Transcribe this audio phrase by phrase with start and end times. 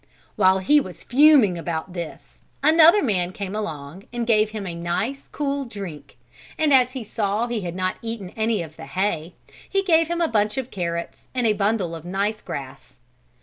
[0.35, 5.27] While he was fuming about this, another man came along and gave him a nice,
[5.31, 6.17] cool drink,
[6.57, 9.35] and as he saw he had not eaten any of the hay
[9.69, 12.97] he gave him a bunch of carrots and a bundle of nice grass.